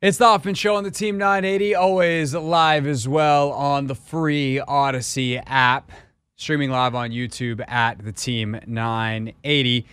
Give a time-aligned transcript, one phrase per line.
[0.00, 4.62] It's the Hoffman Show on the Team 980, always live as well on the free
[4.68, 5.90] Audacy app,
[6.36, 9.84] streaming live on YouTube at the Team 980.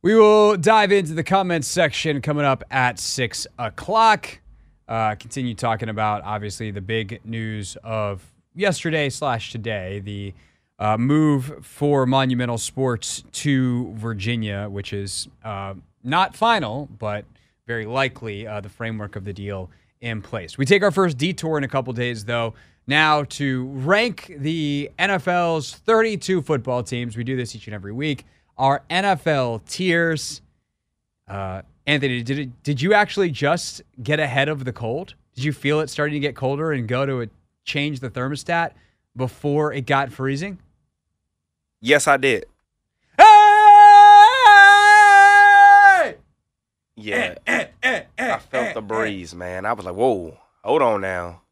[0.00, 4.40] We will dive into the comments section coming up at 6 o'clock.
[4.88, 8.24] Uh, continue talking about, obviously, the big news of
[8.54, 10.32] yesterday slash today, the
[10.78, 17.26] uh, move for Monumental Sports to Virginia, which is uh, not final, but
[17.72, 19.70] very likely uh, the framework of the deal
[20.02, 20.58] in place.
[20.58, 22.52] We take our first detour in a couple days, though,
[22.86, 27.16] now to rank the NFL's 32 football teams.
[27.16, 28.26] We do this each and every week.
[28.58, 30.42] Our NFL tiers.
[31.26, 35.14] Uh, Anthony, did it, did you actually just get ahead of the cold?
[35.34, 37.28] Did you feel it starting to get colder and go to a,
[37.64, 38.72] change the thermostat
[39.16, 40.58] before it got freezing?
[41.80, 42.44] Yes, I did.
[46.96, 48.82] Yeah, Eh, eh, eh, I felt eh, the eh.
[48.82, 49.64] breeze, man.
[49.64, 51.42] I was like, whoa, hold on now.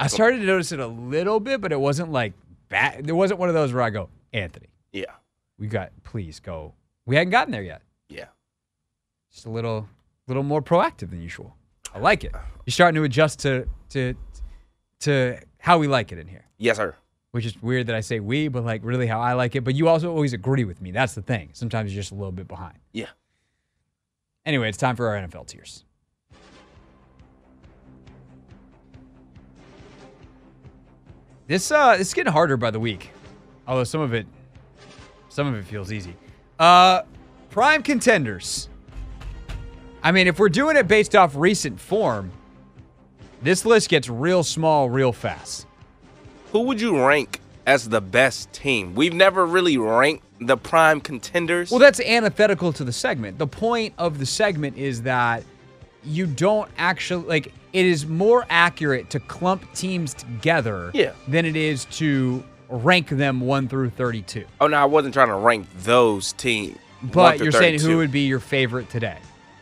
[0.00, 2.32] I started to notice it a little bit, but it wasn't like
[2.68, 3.04] bad.
[3.06, 5.12] There wasn't one of those where I go, Anthony, Yeah,
[5.58, 6.74] we got, please go.
[7.06, 7.82] We hadn't gotten there yet.
[8.08, 8.26] yeah.
[9.32, 9.88] Just a little,
[10.26, 11.54] little more proactive than usual.
[11.94, 12.32] I like it.
[12.64, 14.14] You're starting to adjust to, to,
[15.00, 16.44] to how we like it in here.
[16.58, 16.94] Yes, sir.
[17.32, 19.64] Which is weird that I say we, but like really how I like it.
[19.64, 20.92] But you also always agree with me.
[20.92, 21.50] That's the thing.
[21.52, 22.78] Sometimes you're just a little bit behind.
[22.92, 23.06] Yeah.
[24.48, 25.84] Anyway, it's time for our NFL tiers.
[31.46, 33.10] This uh it's getting harder by the week.
[33.66, 34.26] Although some of it
[35.28, 36.16] some of it feels easy.
[36.58, 37.02] Uh
[37.50, 38.70] prime contenders.
[40.02, 42.32] I mean, if we're doing it based off recent form,
[43.42, 45.66] this list gets real small real fast.
[46.52, 48.94] Who would you rank as the best team?
[48.94, 51.70] We've never really ranked the prime contenders.
[51.70, 53.38] Well, that's antithetical to the segment.
[53.38, 55.44] The point of the segment is that
[56.02, 61.12] you don't actually like it is more accurate to clump teams together Yeah.
[61.28, 64.44] than it is to rank them 1 through 32.
[64.62, 66.78] oh no, I wasn't trying to rank those teams.
[67.02, 69.18] But you're saying who would be your favorite today?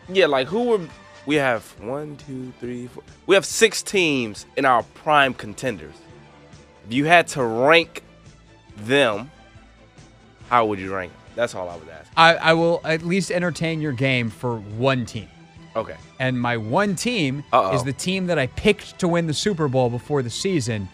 [0.08, 0.88] Yeah, like who would
[1.26, 3.02] we have one, two, three, four.
[3.26, 5.94] We have six teams in our prime contenders.
[6.86, 8.02] If you had to rank
[8.76, 9.30] them,
[10.48, 11.12] how would you rank?
[11.12, 11.20] them?
[11.34, 12.10] That's all I would ask.
[12.16, 15.28] I, I will at least entertain your game for one team.
[15.74, 15.96] Okay.
[16.18, 17.74] And my one team Uh-oh.
[17.74, 20.88] is the team that I picked to win the Super Bowl before the season.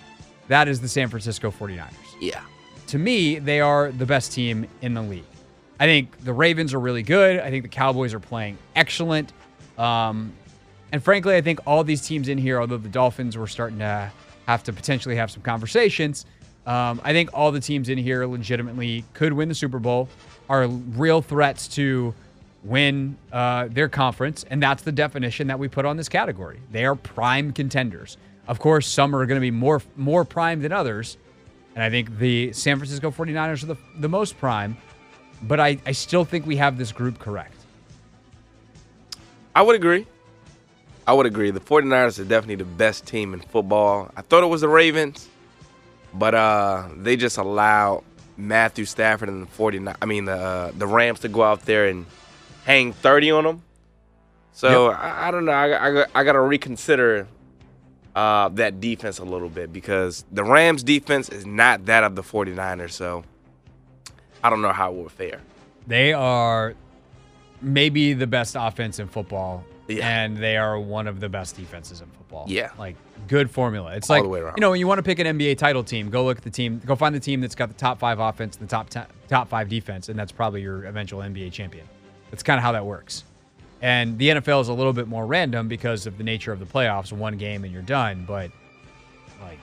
[0.48, 1.92] That is the San Francisco 49ers.
[2.20, 2.40] Yeah.
[2.88, 5.22] to me, they are the best team in the league.
[5.78, 7.38] I think the Ravens are really good.
[7.40, 9.32] I think the Cowboys are playing excellent.
[9.78, 10.32] Um,
[10.92, 14.10] and frankly, I think all these teams in here, although the Dolphins were starting to
[14.52, 16.26] have to potentially have some conversations,
[16.66, 20.08] um, I think all the teams in here legitimately could win the Super Bowl,
[20.48, 22.14] are real threats to
[22.62, 24.44] win uh, their conference.
[24.50, 26.60] And that's the definition that we put on this category.
[26.70, 28.16] They are prime contenders.
[28.46, 31.16] Of course, some are going to be more more prime than others.
[31.74, 34.76] And I think the San Francisco 49ers are the, the most prime,
[35.42, 37.56] but I, I still think we have this group correct.
[39.54, 40.06] I would agree.
[41.06, 41.50] I would agree.
[41.50, 44.10] The 49ers are definitely the best team in football.
[44.16, 45.28] I thought it was the Ravens,
[46.14, 48.04] but uh, they just allowed
[48.36, 51.86] Matthew Stafford and the 49 I mean the uh, the Rams to go out there
[51.86, 52.06] and
[52.64, 53.62] hang 30 on them.
[54.52, 55.52] So I, I don't know.
[55.52, 57.26] I, I, I got to reconsider
[58.14, 62.22] uh, that defense a little bit because the Rams defense is not that of the
[62.22, 62.92] 49ers.
[62.92, 63.24] So
[64.44, 65.40] I don't know how it will fare.
[65.86, 66.74] They are
[67.60, 70.08] maybe the best offense in football, Yeah.
[70.24, 72.44] and they are one of the best defenses in football.
[72.48, 72.70] Yeah.
[72.78, 72.96] Like
[73.28, 73.94] good formula.
[73.96, 74.56] It's All like the way around.
[74.56, 76.50] you know when you want to pick an NBA title team, go look at the
[76.50, 79.06] team, go find the team that's got the top five offense, and the top ten,
[79.28, 81.86] top five defense, and that's probably your eventual NBA champion.
[82.30, 83.24] That's kind of how that works.
[83.82, 86.64] And the NFL is a little bit more random because of the nature of the
[86.66, 87.12] playoffs.
[87.12, 88.24] One game and you're done.
[88.26, 88.52] But
[89.42, 89.58] like,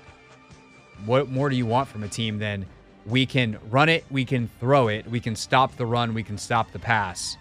[1.05, 2.65] what more do you want from a team than
[3.05, 6.37] we can run it, we can throw it, we can stop the run, we can
[6.37, 7.37] stop the pass.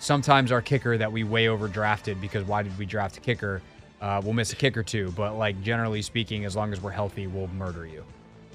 [0.00, 3.60] Sometimes our kicker that we way overdrafted because why did we draft a kicker?
[4.00, 6.90] Uh, we'll miss a kick or two, but like generally speaking, as long as we're
[6.90, 8.02] healthy, we'll murder you.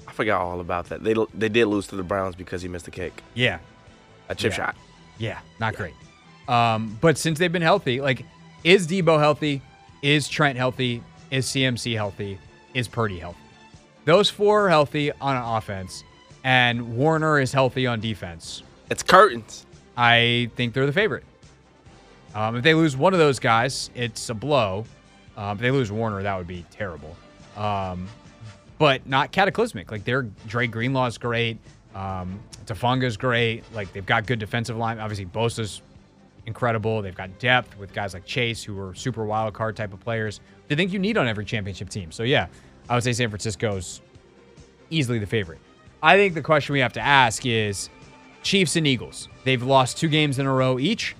[0.08, 1.04] I forgot all about that.
[1.04, 3.60] They they did lose to the Browns because he missed a kick, Yeah,
[4.28, 4.56] a chip Yeah.
[4.56, 4.76] shot.
[5.18, 5.94] Yeah, not great.
[6.48, 8.24] Um, but since they've been healthy, like,
[8.64, 9.62] is Deebo healthy?
[10.02, 11.02] Is Trent healthy?
[11.30, 12.38] Is CMC healthy?
[12.74, 13.38] Is Purdy healthy?
[14.04, 16.02] Those four are healthy on offense,
[16.44, 18.62] and Warner is healthy on defense.
[18.90, 19.64] It's curtains.
[19.96, 21.24] I think they're the favorite.
[22.36, 24.84] Um, if they lose one of those guys, it's a blow.
[25.38, 27.16] Um, if they lose Warner, that would be terrible.
[27.56, 28.06] Um,
[28.78, 29.90] but not cataclysmic.
[29.90, 31.56] Like they're Dre Greenlaw's great.
[31.94, 33.64] Um, Hufanga's great.
[33.72, 34.98] Like they've got good defensive line.
[34.98, 35.80] Obviously, Bosa's
[36.44, 37.00] incredible.
[37.00, 40.40] They've got depth with guys like Chase, who are super wild card type of players.
[40.68, 42.12] You think you need on every championship team?
[42.12, 42.48] So yeah,
[42.90, 44.02] I would say San Francisco's
[44.90, 45.58] easily the favorite.
[46.02, 47.88] I think the question we have to ask is
[48.42, 49.28] Chiefs and Eagles.
[49.44, 51.16] They've lost two games in a row each.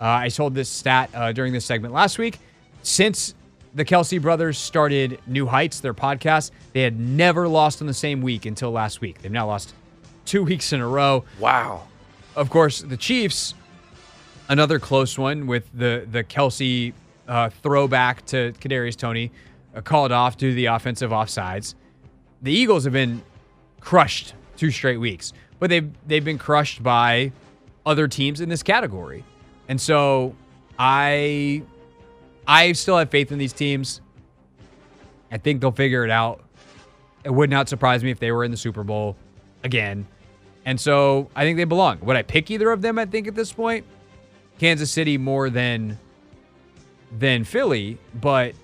[0.00, 2.38] Uh, I told this stat uh, during this segment last week.
[2.82, 3.34] Since
[3.74, 8.20] the Kelce brothers started New Heights, their podcast, they had never lost in the same
[8.22, 9.20] week until last week.
[9.22, 9.74] They've now lost
[10.24, 11.24] two weeks in a row.
[11.38, 11.88] Wow.
[12.36, 13.54] Of course, the Chiefs,
[14.48, 16.92] another close one with the the Kelce
[17.26, 19.32] uh, throwback to Kadarius Toney,
[19.74, 21.74] uh, called off due to the offensive offsides.
[22.42, 23.22] The Eagles have been
[23.80, 27.32] crushed two straight weeks, but they've they've been crushed by
[27.84, 29.24] other teams in this category,
[29.68, 30.34] and so
[30.78, 31.62] I
[32.46, 34.00] I still have faith in these teams.
[35.30, 36.42] I think they'll figure it out.
[37.24, 39.16] It would not surprise me if they were in the Super Bowl
[39.62, 40.06] again.
[40.64, 42.00] And so I think they belong.
[42.00, 42.98] Would I pick either of them?
[42.98, 43.84] I think at this point,
[44.58, 45.98] Kansas City more than
[47.18, 48.54] than Philly, but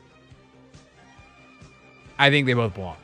[2.19, 2.97] I think they both belong.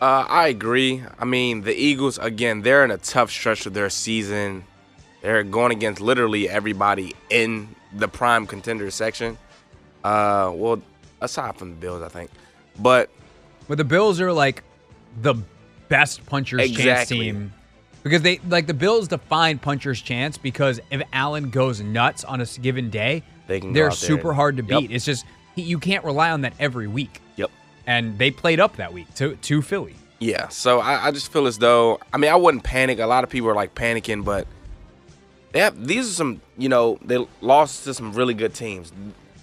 [0.00, 1.02] Uh, I agree.
[1.18, 4.64] I mean, the Eagles again, they're in a tough stretch of their season.
[5.22, 9.38] They're going against literally everybody in the prime contender section.
[10.04, 10.82] Uh, well,
[11.20, 12.30] aside from the Bills, I think.
[12.78, 13.08] But
[13.68, 14.62] But the Bills are like
[15.20, 15.34] the
[15.88, 17.52] best puncher's chance team
[18.02, 22.46] because they like the Bills define puncher's chance because if Allen goes nuts on a
[22.60, 24.80] given day, they can they're super and- hard to Yep.
[24.80, 24.90] beat.
[24.90, 27.20] It's just he- you can't rely on that every week.
[27.36, 27.50] yep.
[27.86, 29.94] And they played up that week to to Philly.
[30.18, 32.98] Yeah, so I, I just feel as though I mean I wouldn't panic.
[32.98, 34.46] A lot of people are like panicking, but
[35.52, 38.92] they have these are some you know they lost to some really good teams.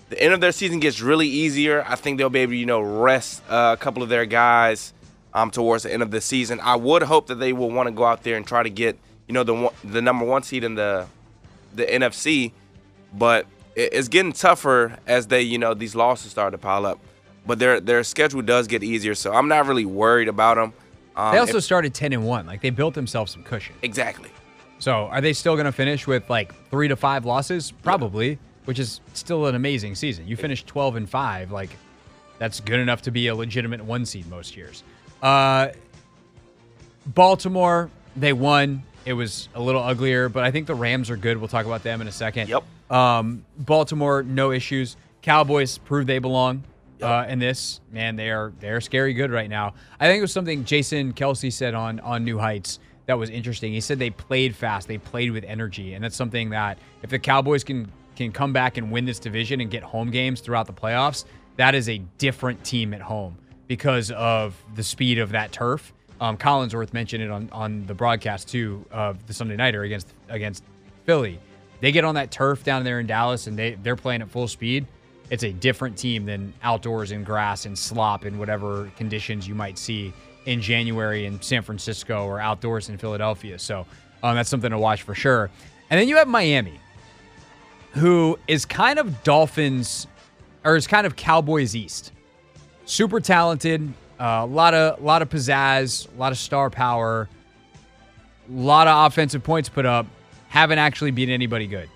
[0.09, 1.85] The end of their season gets really easier.
[1.88, 4.94] I think they'll be able to you know rest uh, a couple of their guys
[5.33, 6.59] um towards the end of the season.
[6.61, 8.97] I would hope that they will want to go out there and try to get
[9.27, 11.06] you know the one, the number one seed in the
[11.75, 12.51] the NFC,
[13.13, 13.45] but
[13.75, 17.00] it's getting tougher as they you know these losses start to pile up.
[17.45, 20.73] But their their schedule does get easier, so I'm not really worried about them.
[21.15, 22.47] Um, They also if- started ten and one.
[22.47, 23.75] Like they built themselves some cushion.
[23.83, 24.29] exactly.
[24.79, 27.71] So are they still going to finish with like three to five losses?
[27.83, 30.27] Probably, which is still an amazing season.
[30.27, 31.69] You finished 12 and five, like
[32.37, 34.83] that's good enough to be a legitimate one seed most years.
[35.21, 35.69] Uh,
[37.05, 38.83] Baltimore, they won.
[39.05, 41.37] It was a little uglier, but I think the Rams are good.
[41.37, 42.47] We'll talk about them in a second.
[42.49, 42.63] Yep.
[42.91, 44.95] Um, Baltimore, no issues.
[45.21, 46.63] Cowboys prove they belong.
[47.01, 49.73] Uh, in this, man, they are they're scary good right now.
[50.01, 52.79] I think it was something Jason Kelce said on on New Heights
[53.09, 53.73] that was interesting.
[53.73, 57.17] He said they played fast, they played with energy, and that's something that if the
[57.17, 60.73] Cowboys can can come back and win this division and get home games throughout the
[60.73, 61.25] playoffs,
[61.57, 63.35] that is a different team at home
[63.65, 65.91] because of the speed of that turf.
[66.21, 70.63] Um, Collinsworth mentioned it on on the broadcast too of the Sunday nighter against against
[71.06, 71.39] Philly.
[71.81, 74.47] They get on that turf down there in Dallas and they they're playing at full
[74.47, 74.85] speed.
[75.31, 79.79] It's a different team than outdoors in grass and slop and whatever conditions you might
[79.79, 80.13] see
[80.49, 83.59] in January in San Francisco or outdoors in Philadelphia.
[83.59, 83.85] So
[84.23, 85.51] um, that's something to watch for sure.
[85.91, 86.79] And then you have Miami,
[87.91, 90.07] who is kind of Dolphins
[90.65, 92.13] or is kind of Cowboys East.
[92.85, 97.29] Super talented, a lot of lot of pizzazz, a lot of star power,
[98.49, 100.07] a lot of offensive points put up.
[100.47, 101.87] Haven't actually beat anybody good.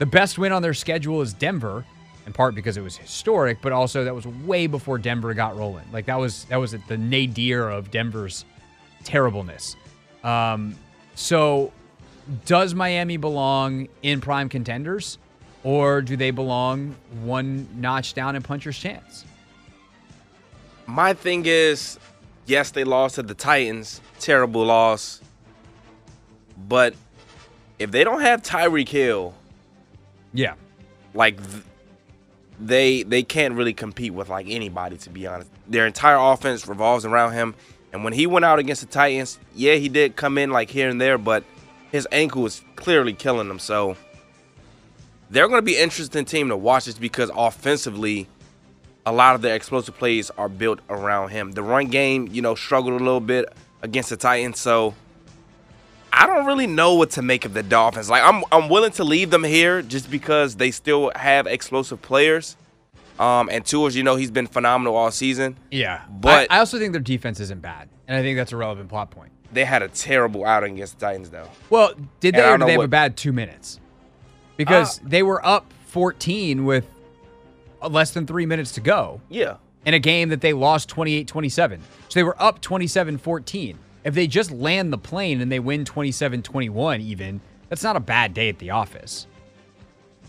[0.00, 1.84] The best win on their schedule is Denver,
[2.26, 5.84] in part because it was historic, but also that was way before Denver got rolling.
[5.92, 8.44] Like that was that was the nadir of Denver's
[9.04, 9.76] terribleness.
[10.22, 10.76] Um,
[11.14, 11.72] so,
[12.44, 15.18] does Miami belong in prime contenders,
[15.64, 19.24] or do they belong one notch down in puncher's chance?
[20.86, 21.98] My thing is,
[22.46, 24.00] yes, they lost to the Titans.
[24.20, 25.20] Terrible loss.
[26.68, 26.94] But
[27.78, 29.34] if they don't have Tyreek Hill,
[30.32, 30.54] Yeah,
[31.14, 31.64] like th-
[32.60, 35.50] they they can't really compete with like anybody to be honest.
[35.68, 37.54] Their entire offense revolves around him.
[37.92, 40.88] And when he went out against the Titans, yeah, he did come in like here
[40.88, 41.44] and there, but
[41.90, 43.58] his ankle was clearly killing him.
[43.58, 43.96] So
[45.30, 48.28] they're going to be an interesting team to watch just because offensively,
[49.04, 51.52] a lot of their explosive plays are built around him.
[51.52, 54.94] The run game, you know, struggled a little bit against the Titans, so
[56.22, 58.08] I don't really know what to make of the Dolphins.
[58.08, 62.56] Like I'm I'm willing to leave them here just because they still have explosive players.
[63.18, 65.56] Um, and Tours, you know, he's been phenomenal all season.
[65.70, 66.02] yeah.
[66.10, 68.88] But- I, I also think their defense isn't bad, and I think that's a relevant
[68.88, 69.30] plot point.
[69.52, 71.48] They had a terrible outing against the Titans, though.
[71.70, 73.78] Well, did they or did they have a bad two minutes?
[74.56, 76.86] Because Uh, they were up 14 with
[77.86, 81.80] less than three minutes to go Yeah, in a game that they lost 28 27.
[82.08, 83.78] So they were up 27 14.
[84.04, 88.00] If they just land the plane and they win 27 21, even, that's not a
[88.00, 89.26] bad day at the office.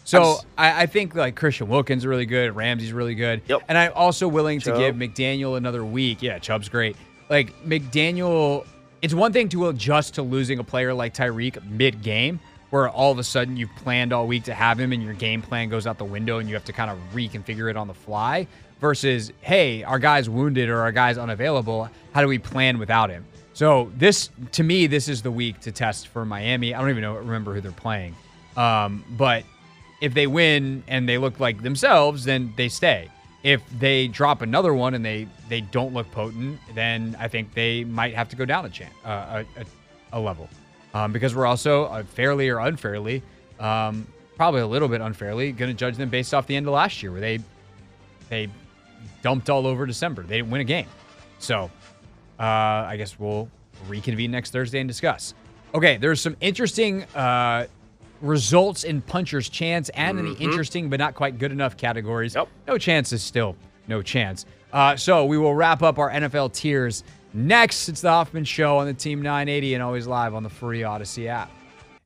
[0.05, 3.61] So I, I think like Christian Wilkins is really good, Ramsey's really good, Yep.
[3.69, 6.21] and I'm also willing to give McDaniel another week.
[6.21, 6.97] Yeah, Chubb's great.
[7.29, 8.65] Like McDaniel,
[9.01, 13.13] it's one thing to adjust to losing a player like Tyreek mid game, where all
[13.13, 15.87] of a sudden you've planned all week to have him and your game plan goes
[15.87, 18.45] out the window and you have to kind of reconfigure it on the fly.
[18.81, 21.89] Versus, hey, our guy's wounded or our guy's unavailable.
[22.13, 23.25] How do we plan without him?
[23.53, 26.73] So this, to me, this is the week to test for Miami.
[26.73, 28.15] I don't even know remember who they're playing,
[28.57, 29.43] um, but
[30.01, 33.09] if they win and they look like themselves, then they stay.
[33.43, 37.83] If they drop another one and they they don't look potent, then I think they
[37.83, 39.65] might have to go down a chan uh, a, a,
[40.13, 40.49] a level,
[40.93, 43.21] um, because we're also uh, fairly or unfairly,
[43.59, 46.73] um, probably a little bit unfairly, going to judge them based off the end of
[46.73, 47.39] last year where they
[48.29, 48.47] they
[49.21, 50.23] dumped all over December.
[50.23, 50.87] They didn't win a game,
[51.37, 51.69] so
[52.43, 53.49] uh, I guess we'll
[53.87, 55.33] reconvene next Thursday and discuss.
[55.73, 57.67] Okay, there's some interesting uh,
[58.21, 62.35] results in puncher's chance and in the interesting but not quite good enough categories.
[62.35, 62.49] Yep.
[62.67, 63.55] No chance is still
[63.87, 64.45] no chance.
[64.73, 67.87] Uh, so we will wrap up our NFL tiers next.
[67.87, 71.27] It's the Hoffman Show on the Team 980 and always live on the free Audacy
[71.27, 71.49] app.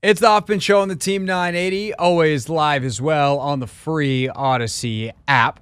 [0.04, 4.30] It's the Hoffman Show on the Team 980, always live as well on the free
[4.36, 5.60] Audacy app.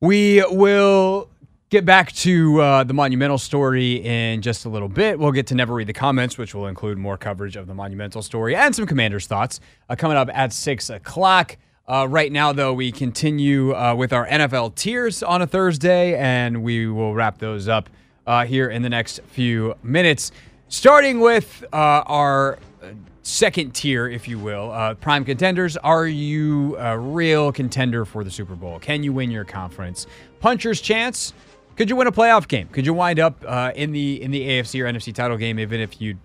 [0.00, 1.28] We will
[1.72, 5.18] get back to uh, the Monumental story in just a little bit.
[5.18, 8.20] We'll get to Never Read the Comments, which will include more coverage of the Monumental
[8.20, 11.56] story and some Commander's thoughts uh, coming up at 6 o'clock.
[11.88, 16.62] Uh, right now, though, we continue uh, with our NFL tiers on a Thursday, and
[16.62, 17.88] we will wrap those up
[18.26, 20.30] uh, here in the next few minutes.
[20.68, 22.58] Starting with uh, our
[23.22, 25.78] second tier, if you will, prime contenders.
[25.78, 28.78] Are you a real contender for the Super Bowl?
[28.78, 30.06] Can you win your conference?
[30.38, 31.32] Puncher's chance.
[31.76, 32.68] Could you win a playoff game?
[32.68, 35.80] Could you wind up uh, in the in the AFC or NFC title game, even
[35.80, 36.18] if you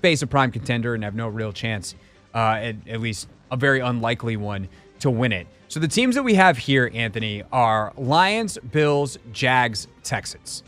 [0.00, 1.94] face a prime contender and have no real chance,
[2.34, 4.68] uh, at, at least a very unlikely one,
[5.00, 5.46] to win it?
[5.68, 10.62] So the teams that we have here, Anthony, are Lions, Bills, Jags, Texans.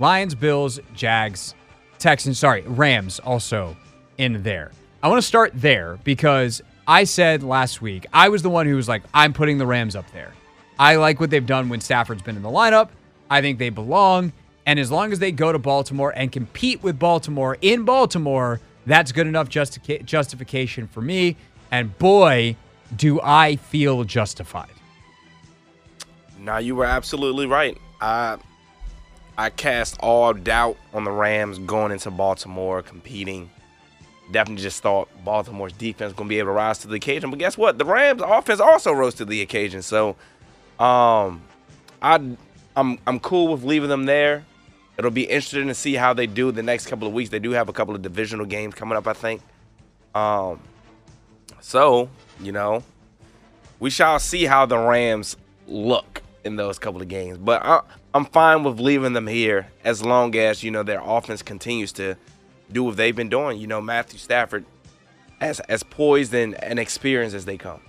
[0.00, 1.54] Lions, Bills, Jags,
[1.98, 2.38] Texans.
[2.38, 3.76] Sorry, Rams also
[4.18, 4.70] in there.
[5.02, 8.76] I want to start there because I said last week I was the one who
[8.76, 10.32] was like, I'm putting the Rams up there.
[10.78, 12.90] I like what they've done when Stafford's been in the lineup.
[13.30, 14.32] I think they belong.
[14.66, 19.12] And as long as they go to Baltimore and compete with Baltimore in Baltimore, that's
[19.12, 21.36] good enough justi- justification for me.
[21.70, 22.56] And boy,
[22.94, 24.70] do I feel justified.
[26.38, 27.76] Now you were absolutely right.
[28.00, 28.38] I
[29.36, 33.50] I cast all doubt on the Rams going into Baltimore competing.
[34.32, 37.30] Definitely just thought Baltimore's defense gonna be able to rise to the occasion.
[37.30, 37.78] But guess what?
[37.78, 39.82] The Rams offense also rose to the occasion.
[39.82, 40.10] So
[40.78, 41.42] um
[42.00, 42.36] I
[42.78, 44.44] I'm I'm cool with leaving them there.
[44.96, 47.30] It'll be interesting to see how they do the next couple of weeks.
[47.30, 49.42] They do have a couple of divisional games coming up, I think.
[50.14, 50.60] Um
[51.60, 52.08] so,
[52.40, 52.84] you know,
[53.80, 57.36] we shall see how the Rams look in those couple of games.
[57.36, 57.80] But I,
[58.14, 62.16] I'm fine with leaving them here as long as you know their offense continues to
[62.70, 63.58] do what they've been doing.
[63.58, 64.64] You know, Matthew Stafford,
[65.40, 67.80] as as poised and, and experienced as they come.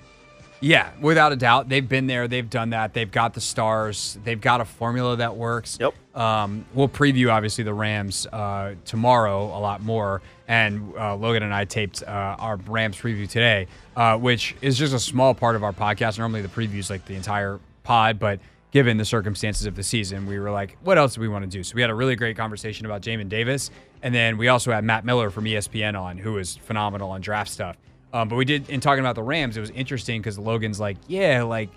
[0.62, 1.70] Yeah, without a doubt.
[1.70, 2.28] They've been there.
[2.28, 2.94] They've done that.
[2.94, 4.18] They've got the stars.
[4.24, 5.78] They've got a formula that works.
[5.80, 5.94] Yep.
[6.16, 10.22] Um, we'll preview, obviously, the Rams uh, tomorrow a lot more.
[10.48, 14.94] And uh, Logan and I taped uh, our Rams preview today, uh, which is just
[14.94, 16.20] a small part of our podcast.
[16.20, 18.40] Normally, the preview is like the entire pod, but
[18.72, 21.50] given the circumstances of the season, we were like, what else do we want to
[21.50, 21.64] do?
[21.64, 23.72] So we had a really great conversation about Jamin Davis.
[24.02, 27.50] And then we also had Matt Miller from ESPN on, who was phenomenal on draft
[27.50, 27.78] stuff.
[28.14, 30.98] Um, but we did in talking about the Rams, it was interesting because Logan's like,
[31.08, 31.70] yeah, like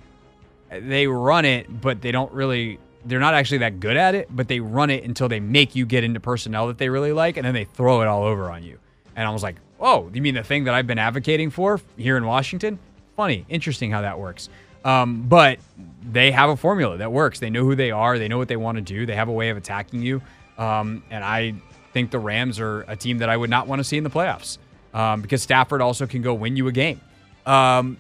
[0.71, 2.79] they run it, but they don't really.
[3.05, 5.85] They're not actually that good at it, but they run it until they make you
[5.85, 8.63] get into personnel that they really like, and then they throw it all over on
[8.63, 8.79] you.
[9.17, 12.17] And I was like, "Oh, you mean the thing that I've been advocating for here
[12.17, 12.79] in Washington?"
[13.17, 14.49] Funny, interesting how that works.
[14.85, 15.59] Um, but
[16.03, 17.41] they have a formula that works.
[17.41, 18.19] They know who they are.
[18.19, 19.05] They know what they want to do.
[19.05, 20.23] They have a way of attacking you.
[20.59, 21.55] Um, and I
[21.93, 24.11] think the Rams are a team that I would not want to see in the
[24.11, 24.59] playoffs
[24.95, 27.01] um, because Stafford also can go win you a game.
[27.47, 27.97] Um,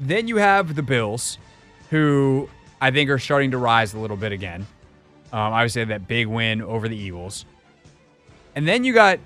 [0.00, 1.38] then you have the Bills,
[1.90, 2.48] who
[2.80, 4.66] I think are starting to rise a little bit again.
[5.32, 7.44] Um, obviously, that big win over the Eagles.
[8.54, 9.18] And then you got,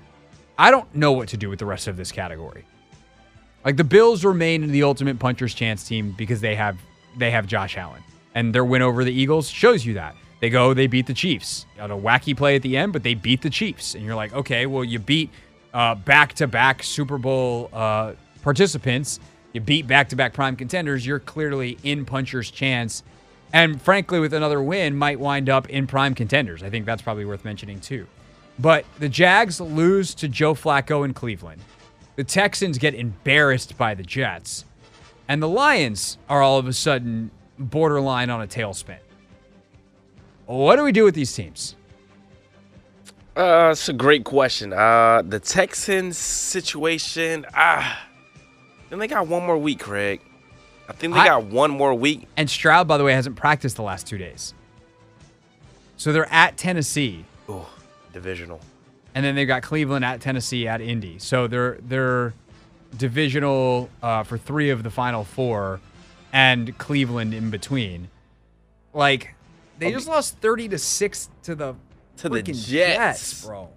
[0.57, 2.65] I don't know what to do with the rest of this category.
[3.63, 6.77] Like the Bills remain in the ultimate puncher's chance team because they have
[7.17, 8.01] they have Josh Allen,
[8.35, 10.15] and their win over the Eagles shows you that.
[10.41, 11.65] They go, they beat the Chiefs.
[11.77, 14.33] Got a wacky play at the end, but they beat the Chiefs, and you're like,
[14.33, 15.29] okay, well, you beat
[15.73, 19.19] uh, back-to-back Super Bowl uh, participants.
[19.53, 21.05] You beat back-to-back prime contenders.
[21.05, 23.03] You're clearly in puncher's chance,
[23.51, 26.63] and frankly, with another win, might wind up in prime contenders.
[26.63, 28.07] I think that's probably worth mentioning too.
[28.59, 31.61] But the Jags lose to Joe Flacco in Cleveland.
[32.15, 34.65] The Texans get embarrassed by the Jets.
[35.27, 38.97] and the Lions are all of a sudden borderline on a tailspin.
[40.45, 41.75] What do we do with these teams?
[43.35, 44.73] Uh, it's a great question.
[44.73, 47.45] Uh, the Texans situation.
[47.53, 48.07] Ah,
[48.89, 50.21] then they got one more week, Craig.
[50.87, 52.27] I think they I- got one more week.
[52.37, 54.53] And Stroud, by the way, hasn't practiced the last two days.
[55.97, 57.65] So they're at Tennessee, Ooh,
[58.11, 58.59] divisional.
[59.15, 61.17] and then they've got Cleveland at Tennessee at Indy.
[61.17, 62.33] So they're they're
[62.97, 65.79] divisional uh, for three of the final four,
[66.33, 68.09] and Cleveland in between.
[68.93, 69.33] Like
[69.79, 71.75] they just lost thirty to six to the
[72.17, 73.45] To the freaking Jets.
[73.45, 73.69] bro.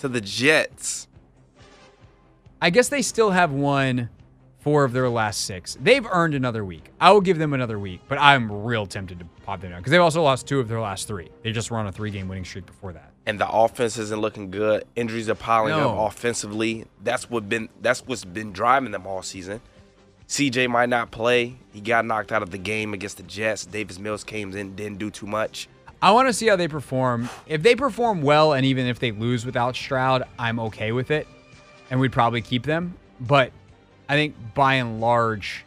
[0.00, 1.08] To the Jets.
[2.60, 4.08] I guess they still have won
[4.60, 5.76] four of their last six.
[5.80, 6.90] They've earned another week.
[7.00, 9.90] I will give them another week, but I'm real tempted to pop them down because
[9.90, 11.28] they've also lost two of their last three.
[11.42, 13.10] They just were on a three game winning streak before that.
[13.26, 14.84] And the offense isn't looking good.
[14.96, 15.90] Injuries are piling No.
[15.98, 16.86] up offensively.
[17.02, 19.60] That's what been that's what's been driving them all season.
[20.28, 21.56] CJ might not play.
[21.72, 23.66] He got knocked out of the game against the Jets.
[23.66, 25.68] Davis Mills came in, didn't do too much.
[26.02, 27.28] I want to see how they perform.
[27.46, 31.28] If they perform well, and even if they lose without Stroud, I'm okay with it,
[31.90, 32.94] and we'd probably keep them.
[33.20, 33.52] But
[34.08, 35.64] I think by and large,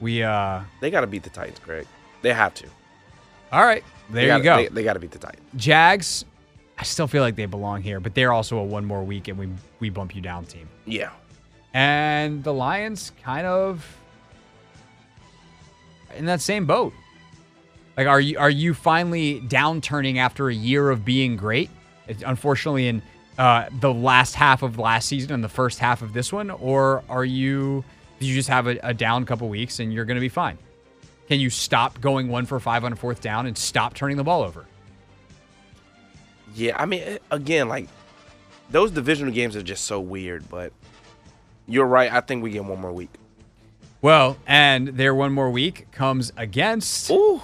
[0.00, 1.86] we uh, They got to beat the Titans, Craig.
[2.22, 2.66] They have to.
[3.52, 3.84] all right.
[4.10, 4.68] There They you gotta- go.
[4.68, 5.44] They, they got to beat the Titans.
[5.56, 6.24] Jags.
[6.80, 9.36] I still feel like they belong here, but they're also a one more week, and
[9.38, 9.48] we
[9.80, 10.68] we bump you down team.
[10.84, 11.10] Yeah.
[11.74, 13.84] And the Lions kind of
[16.16, 16.92] in that same boat.
[17.98, 21.68] Like are you are you finally downturning after a year of being great?
[22.24, 23.02] Unfortunately in
[23.36, 27.02] uh, the last half of last season and the first half of this one, or
[27.08, 27.84] are you
[28.20, 30.56] did you just have a, a down couple weeks and you're gonna be fine?
[31.26, 34.42] Can you stop going one for five on fourth down and stop turning the ball
[34.44, 34.64] over?
[36.54, 37.88] Yeah, I mean, eh, again, like
[38.70, 40.48] those divisional games are just so weird.
[40.48, 40.72] But
[41.66, 42.12] you're right.
[42.12, 43.10] I think we get one more week.
[44.00, 47.42] Well, and their one more week comes against Ooh,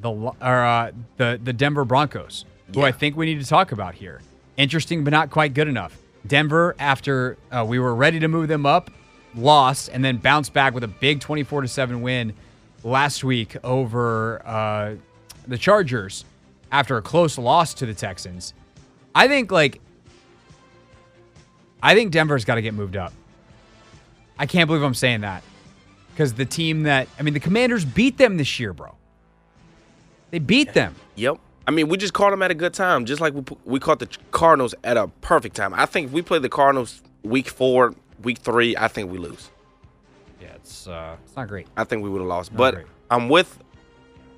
[0.00, 3.94] the or uh, the the Denver Broncos, who I think we need to talk about
[3.94, 4.20] here.
[4.56, 5.96] Interesting, but not quite good enough.
[6.26, 8.90] Denver, after uh, we were ready to move them up,
[9.34, 12.34] lost and then bounced back with a big twenty-four to seven win
[12.84, 14.94] last week over uh,
[15.46, 16.24] the Chargers
[16.70, 18.52] after a close loss to the Texans.
[19.14, 19.80] I think like
[21.82, 23.12] I think Denver's got to get moved up.
[24.38, 25.42] I can't believe I'm saying that
[26.10, 28.94] because the team that I mean the Commanders beat them this year, bro.
[30.30, 30.94] They beat them.
[31.16, 31.38] Yep.
[31.66, 33.98] I mean, we just caught them at a good time, just like we we caught
[33.98, 35.74] the Cardinals at a perfect time.
[35.74, 39.50] I think if we play the Cardinals week four, week three, I think we lose.
[40.40, 41.66] Yeah, it's uh, it's not great.
[41.76, 42.56] I think we would have lost.
[42.56, 42.86] But great.
[43.10, 43.58] I'm with.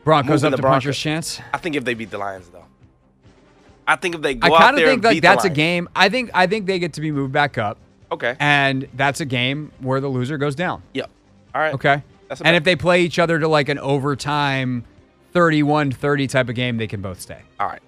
[0.03, 1.40] Broncos up the to puncher's chance.
[1.53, 2.64] I think if they beat the Lions, though.
[3.87, 5.29] I think if they go I out kind of there think and like beat the
[5.29, 5.88] that's a game.
[5.94, 7.76] I think I think they get to be moved back up,
[8.11, 8.35] Okay.
[8.40, 10.83] and that's a game where the loser goes down.
[10.94, 11.11] Yep.
[11.55, 11.74] All right.
[11.74, 12.03] Okay.
[12.44, 14.85] And if they play each other to like an overtime
[15.34, 17.40] 31-30 type of game, they can both stay.
[17.58, 17.82] All right.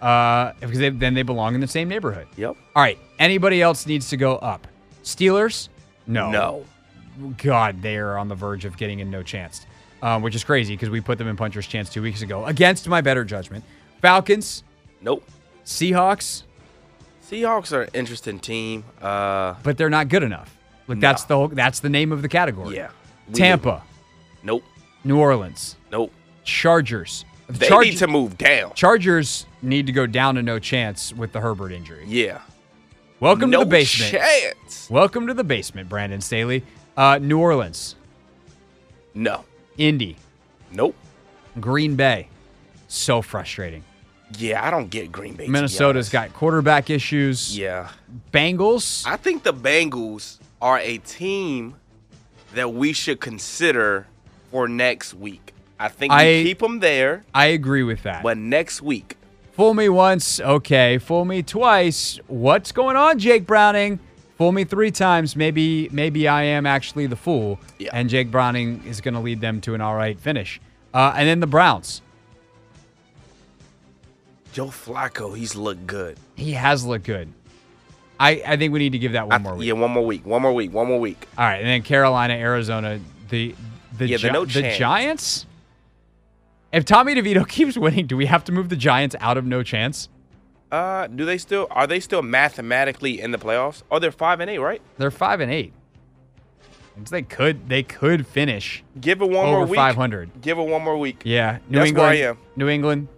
[0.00, 2.26] Uh, because they, then they belong in the same neighborhood.
[2.36, 2.56] Yep.
[2.76, 2.98] All right.
[3.18, 4.66] Anybody else needs to go up?
[5.02, 5.68] Steelers?
[6.06, 6.30] No.
[6.30, 6.64] No.
[7.36, 9.66] God, they are on the verge of getting in no chance,
[10.02, 12.86] um, which is crazy because we put them in puncher's chance two weeks ago against
[12.88, 13.64] my better judgment.
[14.00, 14.62] Falcons,
[15.00, 15.24] Nope.
[15.64, 16.44] Seahawks,
[17.28, 18.84] Seahawks are an interesting team.
[19.02, 20.56] Uh, but they're not good enough.
[20.86, 22.76] Like that's the whole, that's the name of the category.
[22.76, 22.90] yeah.
[23.34, 23.82] Tampa.
[24.42, 24.62] Nope.
[25.04, 26.12] New Orleans, Nope.
[26.48, 27.24] Chargers.
[27.46, 28.72] The They Charg- need to move down.
[28.74, 32.04] Chargers need to go down to no chance with the Herbert injury.
[32.06, 32.40] Yeah.
[33.20, 34.12] Welcome no to the basement.
[34.12, 34.88] chance.
[34.90, 36.64] Welcome to the basement, Brandon Staley.
[36.96, 37.94] Uh, New Orleans,
[39.14, 39.44] No.
[39.76, 40.16] Indy,
[40.72, 40.96] Nope.
[41.60, 42.28] Green Bay.
[42.88, 43.84] So frustrating.
[44.38, 45.46] Yeah, I don't get Green Bay.
[45.48, 47.56] Minnesota's got quarterback issues.
[47.56, 47.88] Yeah.
[48.32, 49.06] Bengals.
[49.06, 51.74] I think the Bengals are a team
[52.54, 54.06] that we should consider
[54.50, 55.52] for next week.
[55.80, 58.22] I think we I- keep them there, I agree with that.
[58.22, 59.16] but next week,
[59.52, 60.98] Fool me once, okay.
[60.98, 62.20] Fool me twice.
[62.28, 63.98] What's going on, Jake Browning?
[64.36, 67.58] Fool me three times, maybe maybe I am actually the fool.
[67.78, 67.90] Yeah.
[67.92, 70.60] And Jake Browning is going to lead them to an all right finish.
[70.94, 72.02] Uh, and then the Browns.
[74.52, 76.18] Joe Flacco, he's looked good.
[76.36, 77.28] He has looked good.
[78.20, 79.66] I, I think we need to give that one I- more week.
[79.66, 80.24] Yeah, one more week.
[80.24, 80.72] One more week.
[80.72, 81.26] One more week.
[81.36, 83.54] All right, and then Carolina, Arizona, the
[83.96, 84.62] the Yeah, the Gi- no the.
[84.76, 85.46] Giants.
[86.72, 89.62] If Tommy DeVito keeps winning, do we have to move the Giants out of no
[89.62, 90.08] chance?
[90.70, 93.82] Uh, do they still are they still mathematically in the playoffs?
[93.90, 94.82] Oh, they're five and eight, right?
[94.98, 95.72] They're five and eight.
[97.10, 99.76] They could they could finish Give it one more over week.
[99.76, 100.30] five hundred.
[100.42, 101.22] Give it one more week.
[101.24, 102.04] Yeah, New That's England.
[102.04, 102.38] where I am.
[102.56, 103.08] New England,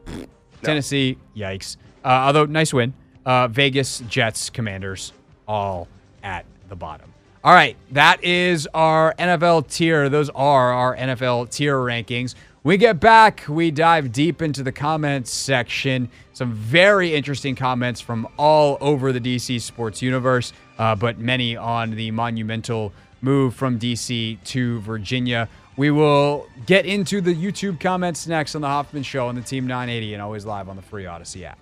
[0.62, 1.16] Tennessee.
[1.34, 1.76] Yikes.
[2.04, 2.92] Uh, although nice win.
[3.24, 5.12] Uh, Vegas, Jets, Commanders,
[5.48, 5.88] all
[6.22, 7.12] at the bottom.
[7.42, 10.08] All right, that is our NFL tier.
[10.10, 12.34] Those are our NFL tier rankings.
[12.62, 16.10] We get back, we dive deep into the comments section.
[16.34, 21.92] Some very interesting comments from all over the DC sports universe, uh, but many on
[21.92, 22.92] the monumental
[23.22, 25.48] move from DC to Virginia.
[25.78, 29.66] We will get into the YouTube comments next on the Hoffman Show on the Team
[29.66, 31.58] 980 and always live on the free Audacy app.